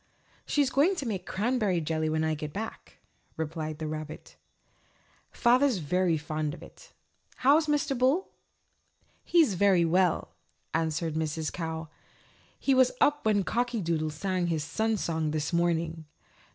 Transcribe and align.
"She's 0.47 0.71
going 0.71 0.95
to 0.95 1.05
make 1.05 1.27
cranberry 1.27 1.79
jelly 1.79 2.09
when 2.09 2.23
I 2.23 2.33
get 2.33 2.51
back," 2.51 2.97
replied 3.37 3.77
the 3.77 3.85
little 3.85 3.99
rabbit. 3.99 4.35
"Father's 5.29 5.77
very 5.77 6.17
fond 6.17 6.55
of 6.55 6.63
it. 6.63 6.91
How's 7.35 7.67
Mr. 7.67 7.95
Bull?" 7.95 8.29
"He's 9.23 9.53
very 9.53 9.85
well," 9.85 10.33
answered 10.73 11.13
Mrs. 11.13 11.53
Cow. 11.53 11.87
"He 12.59 12.73
was 12.73 12.91
up 12.99 13.23
when 13.27 13.43
Cocky 13.43 13.79
Doodle 13.79 14.09
sang 14.09 14.47
his 14.47 14.63
Sun 14.63 14.97
Song 14.97 15.29
this 15.29 15.53
morning." 15.53 16.05